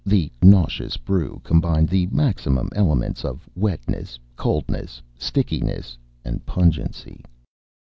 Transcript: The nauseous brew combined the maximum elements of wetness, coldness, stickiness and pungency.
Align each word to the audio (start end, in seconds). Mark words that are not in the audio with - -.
The 0.03 0.31
nauseous 0.41 0.97
brew 0.97 1.41
combined 1.43 1.87
the 1.87 2.07
maximum 2.07 2.69
elements 2.75 3.23
of 3.23 3.47
wetness, 3.55 4.17
coldness, 4.35 4.99
stickiness 5.15 5.95
and 6.25 6.43
pungency. 6.43 7.23